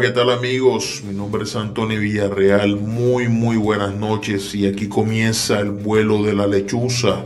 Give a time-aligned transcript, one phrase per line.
[0.00, 1.02] ¿qué tal amigos?
[1.04, 2.76] Mi nombre es Antonio Villarreal.
[2.76, 7.24] Muy, muy buenas noches y aquí comienza el vuelo de la lechuza.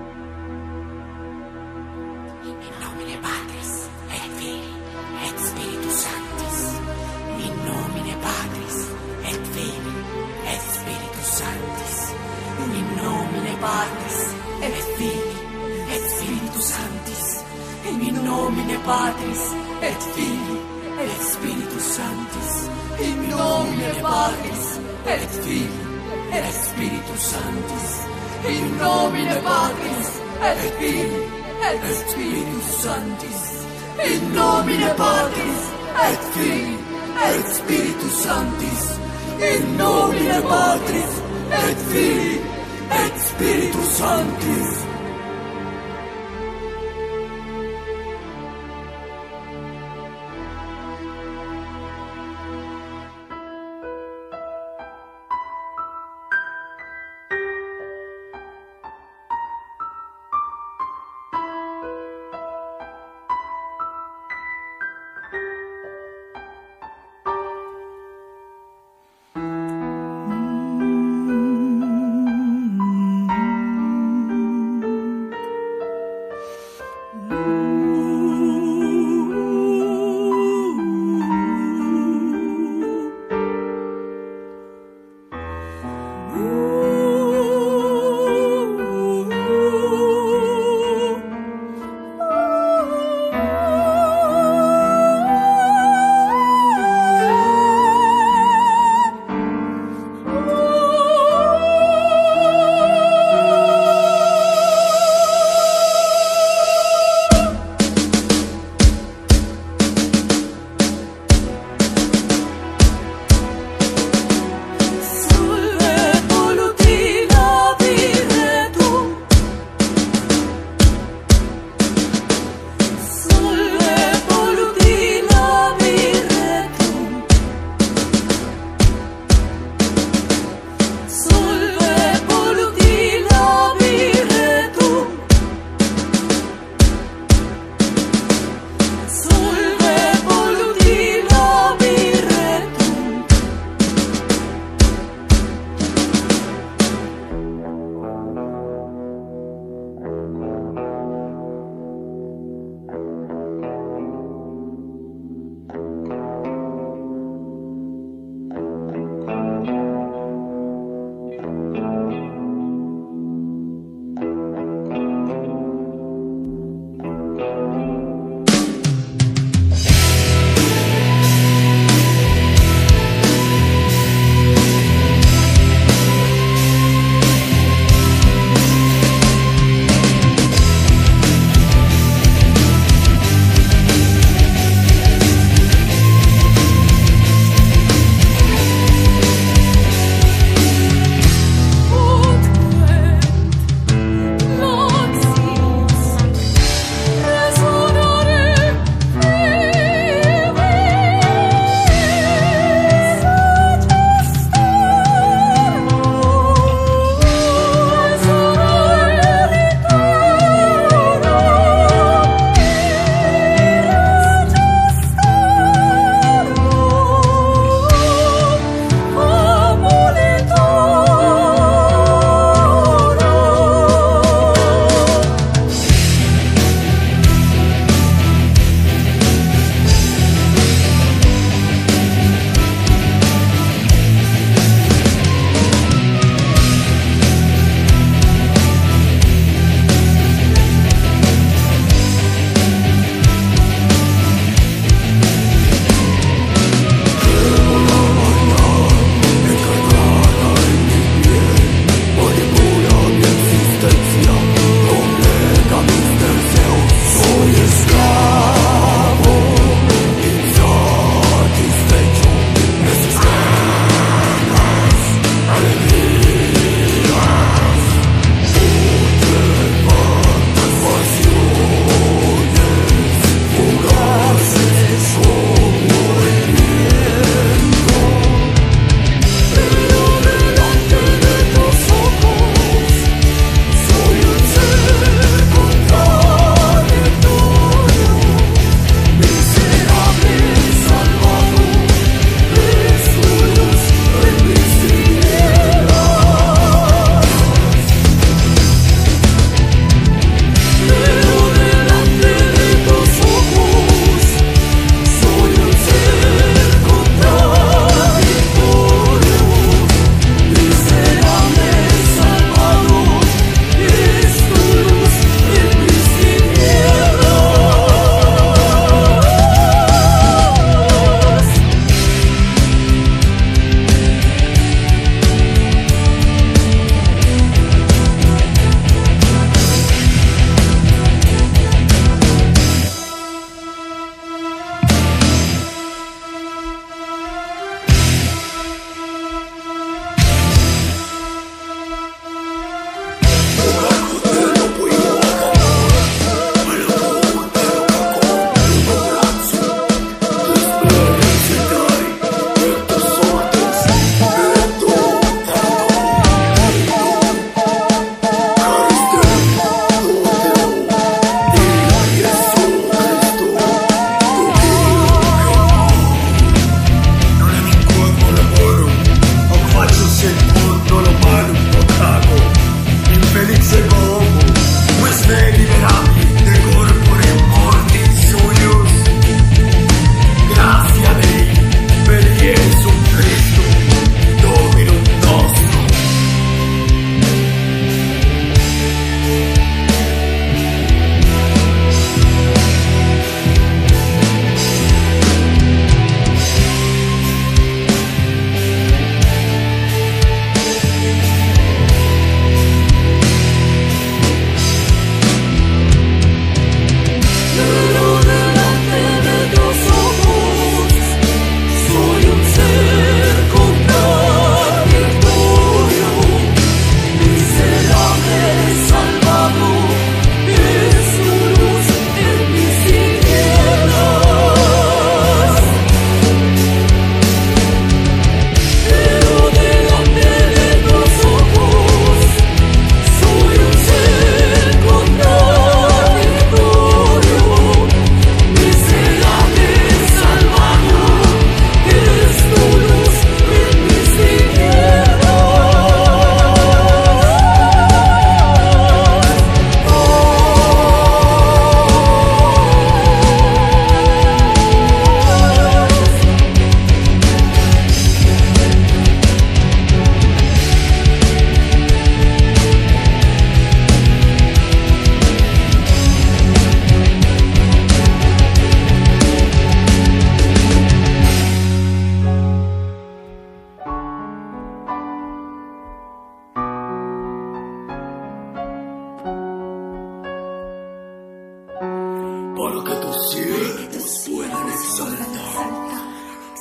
[482.68, 484.28] Para que tus sientes.
[484.30, 485.72] Puedan exaltar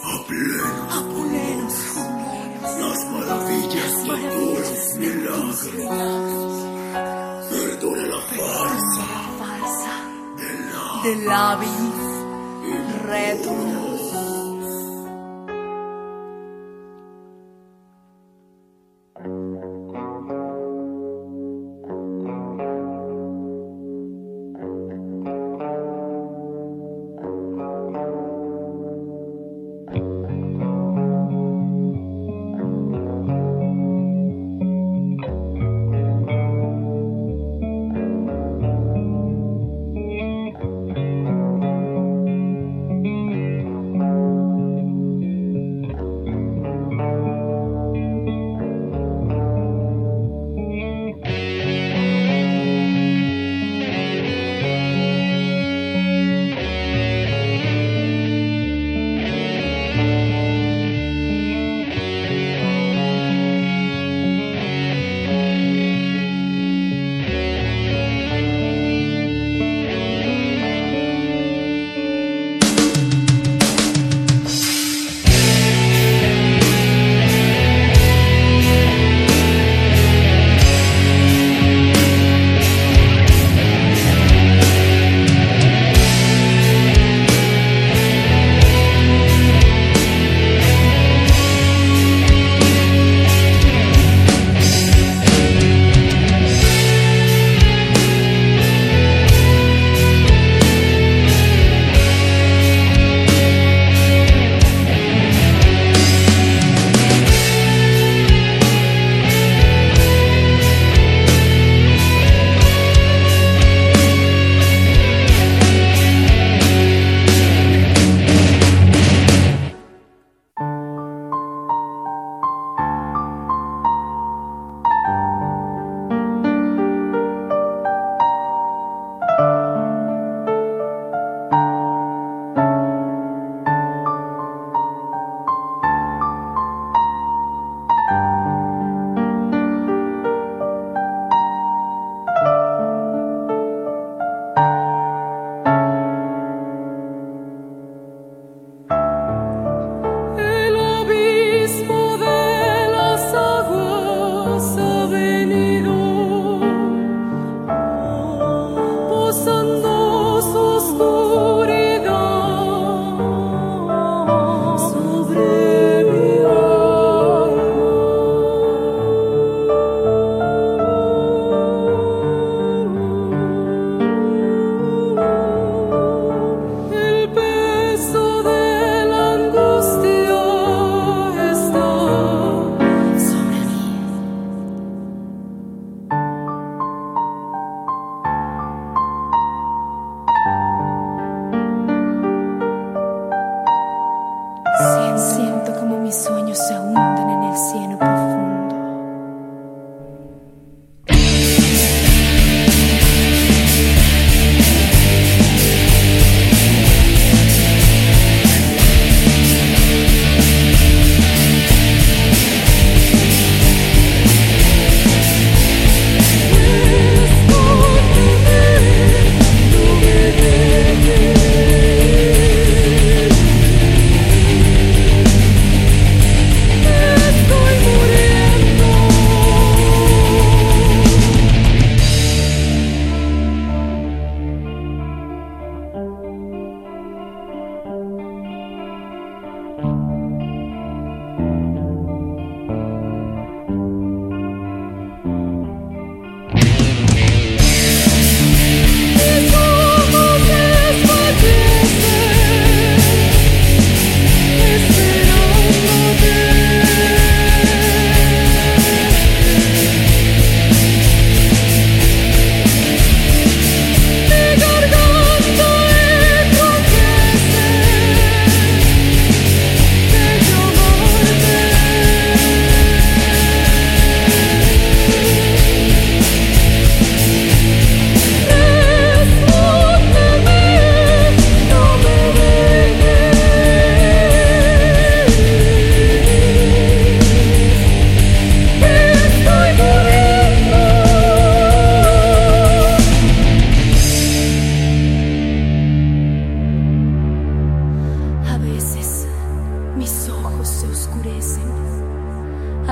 [0.03, 1.77] a plenos.
[2.79, 5.59] Las maravillas y puros milagros.
[7.49, 9.07] Perdona la farsa
[11.03, 11.67] del ave.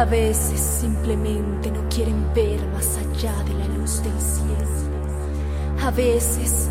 [0.06, 4.56] A veces simplemente no quieren ver más allá de la luz del cielo.
[5.84, 6.70] A veces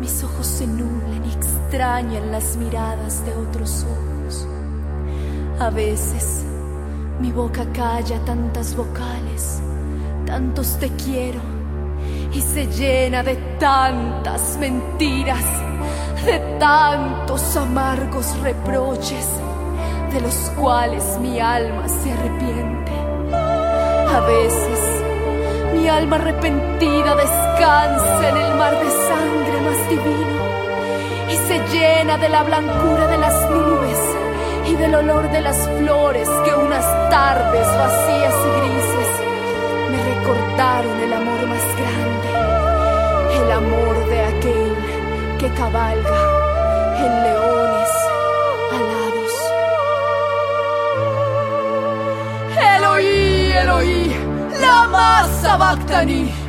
[0.00, 4.48] mis ojos se nublan y extrañan las miradas de otros ojos.
[5.60, 6.44] A veces
[7.20, 9.60] mi boca calla tantas vocales,
[10.24, 11.40] tantos te quiero,
[12.32, 15.44] y se llena de tantas mentiras,
[16.24, 19.28] de tantos amargos reproches,
[20.10, 22.35] de los cuales mi alma se arrepiente.
[24.16, 24.80] A veces.
[25.74, 30.42] Mi alma arrepentida descansa en el mar de sangre más divino
[31.28, 33.98] y se llena de la blancura de las nubes
[34.68, 39.10] y del olor de las flores que unas tardes vacías y grises
[39.90, 44.76] me recordaron el amor más grande, el amor de aquel
[45.38, 46.20] que cabalga
[47.04, 48.15] en leones
[53.66, 54.12] Eloí,
[54.60, 54.86] Eloí,
[55.42, 56.45] la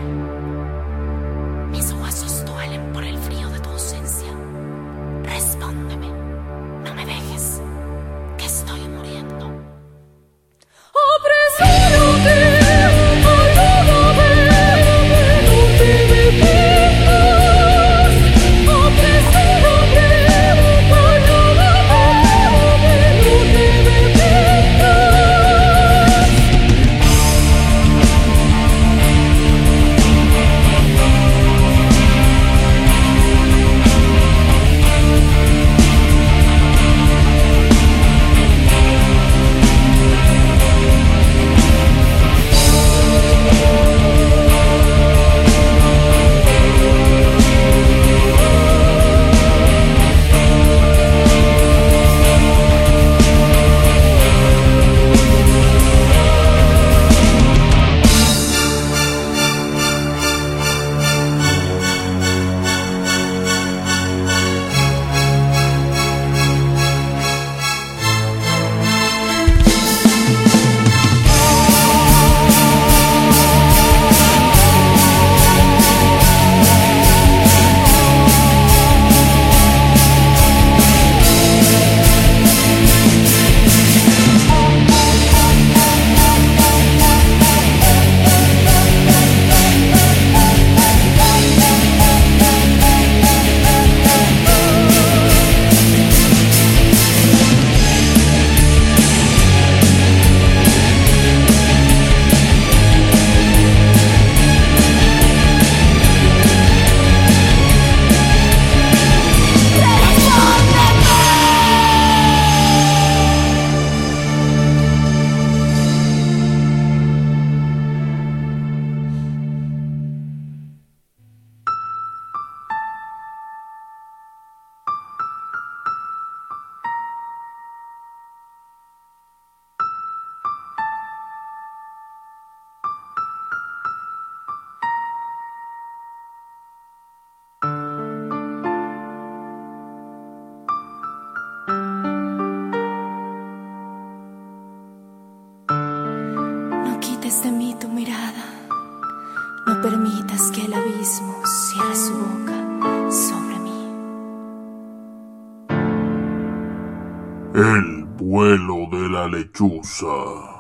[159.27, 160.56] lechuza.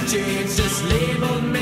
[0.00, 0.82] to change this
[1.52, 1.55] me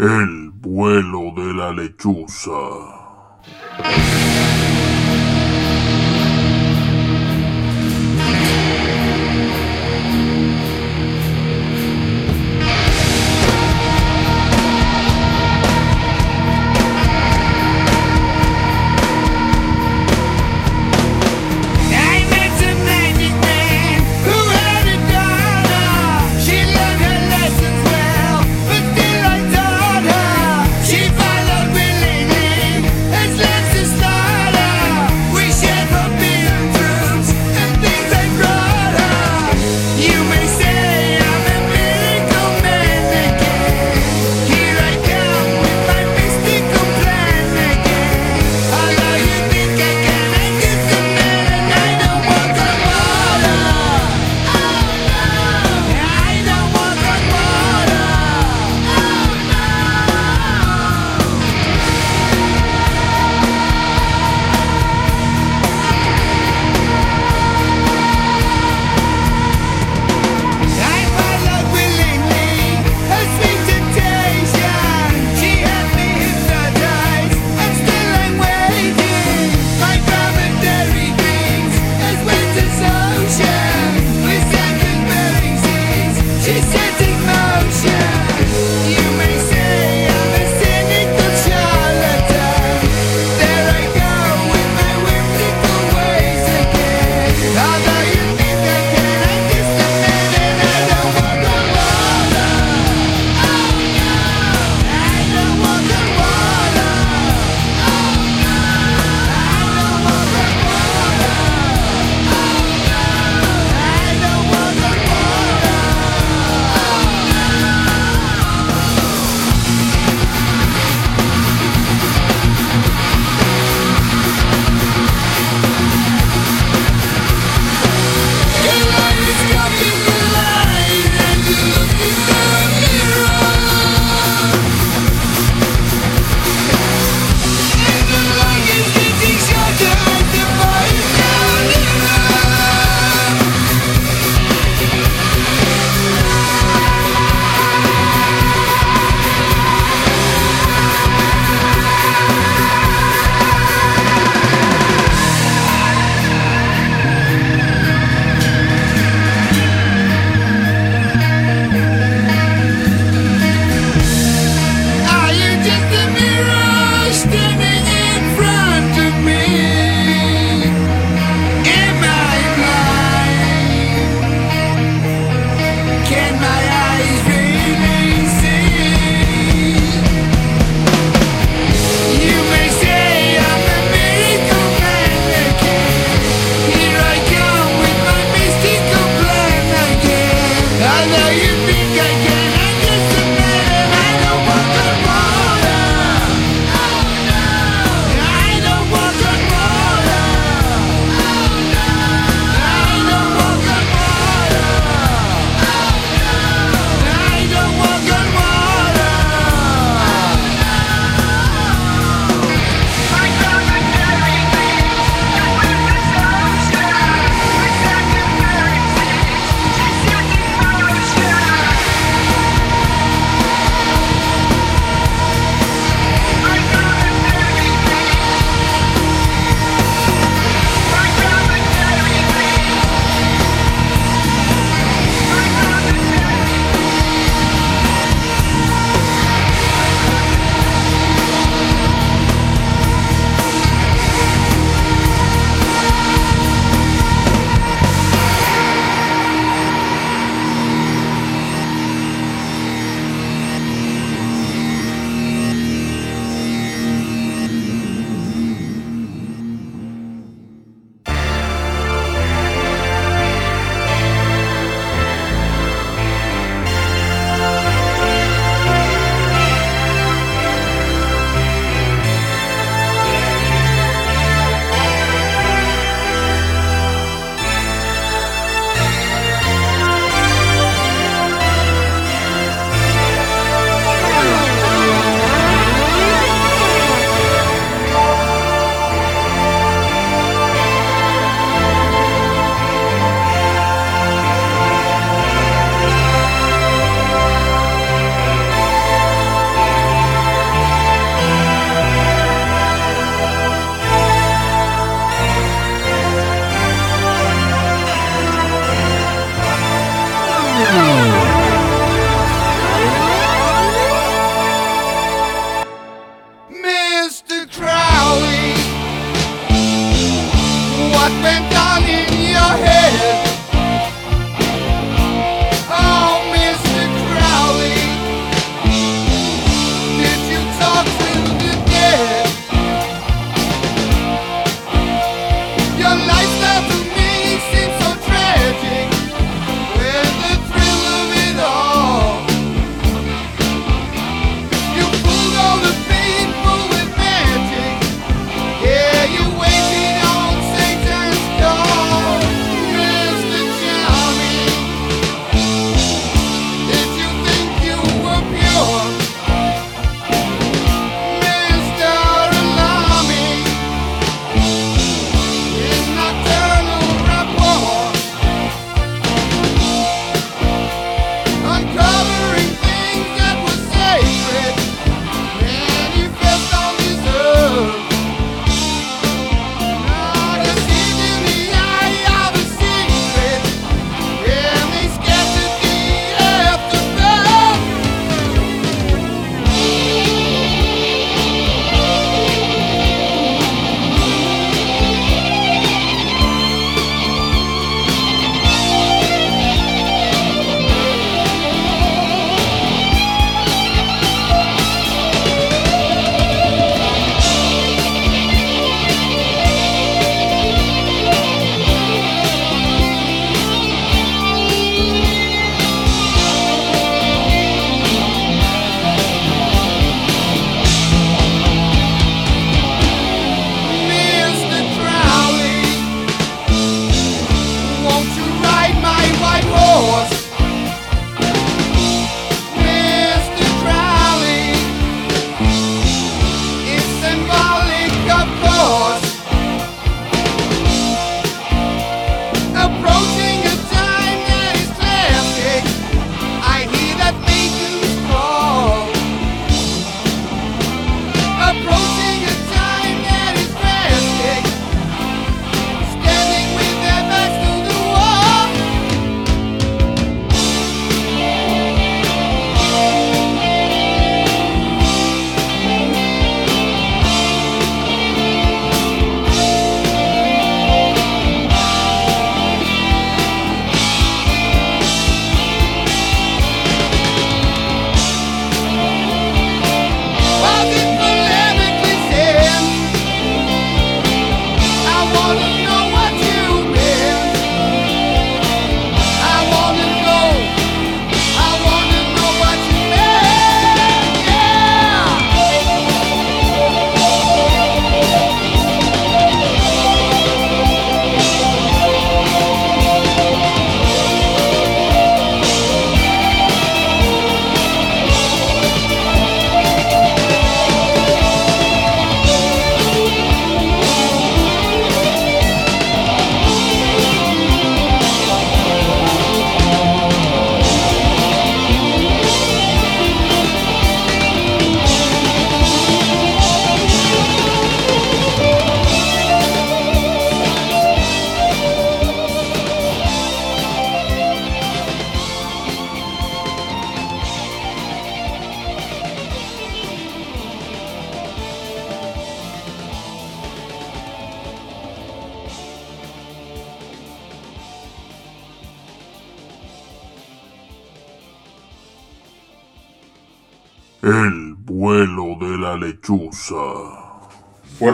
[0.00, 2.50] El vuelo de la lechuza.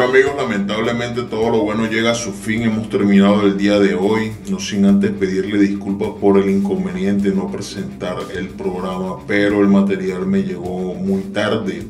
[0.09, 2.63] Amigos, lamentablemente todo lo bueno llega a su fin.
[2.63, 4.33] Hemos terminado el día de hoy.
[4.49, 10.27] No sin antes pedirle disculpas por el inconveniente no presentar el programa, pero el material
[10.27, 11.83] me llegó muy tarde.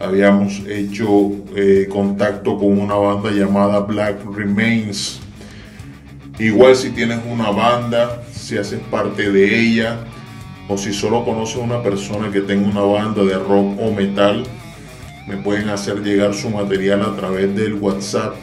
[0.00, 5.20] Habíamos hecho eh, contacto con una banda llamada Black Remains.
[6.38, 9.98] Igual si tienes una banda, si haces parte de ella,
[10.68, 14.44] o si solo conoces una persona que tenga una banda de rock o metal,
[15.30, 18.34] me pueden hacer llegar su material a través del WhatsApp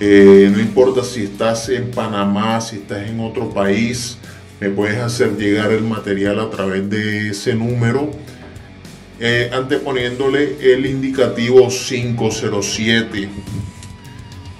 [0.00, 4.18] Eh, no importa si estás en Panamá, si estás en otro país,
[4.60, 8.10] me puedes hacer llegar el material a través de ese número.
[9.24, 13.28] eh, anteponiéndole el indicativo 507.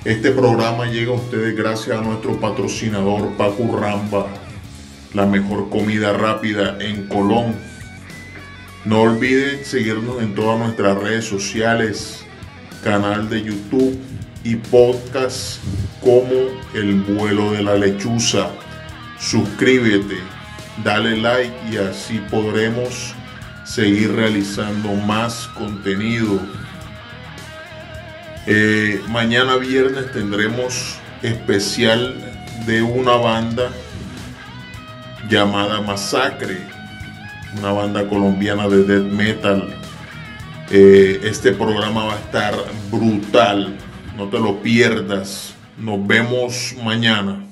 [0.04, 4.28] Este programa llega a ustedes gracias a nuestro patrocinador Paco Ramba,
[5.14, 7.54] la mejor comida rápida en Colón.
[8.84, 12.24] No olviden seguirnos en todas nuestras redes sociales,
[12.82, 13.98] canal de YouTube
[14.42, 15.60] y podcast
[16.00, 16.32] como
[16.74, 18.50] El vuelo de la lechuza.
[19.20, 20.16] Suscríbete,
[20.82, 23.14] dale like y así podremos
[23.64, 26.40] seguir realizando más contenido.
[28.46, 32.16] Eh, mañana viernes tendremos especial
[32.66, 33.70] de una banda
[35.28, 36.58] llamada Masacre,
[37.58, 39.74] una banda colombiana de death metal.
[40.70, 42.54] Eh, este programa va a estar
[42.90, 43.76] brutal,
[44.16, 45.54] no te lo pierdas.
[45.78, 47.51] Nos vemos mañana.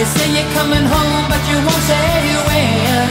[0.00, 2.08] You say you're coming home, but you won't say
[2.48, 3.08] when.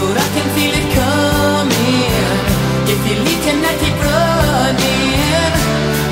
[0.00, 2.12] But I can feel it coming.
[2.92, 5.54] If You leave tonight, keep running,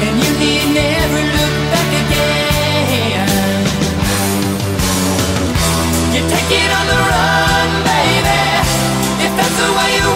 [0.09, 3.29] and you need never look back again.
[6.17, 8.41] You take it on the run, baby.
[9.21, 10.16] If that's the way you.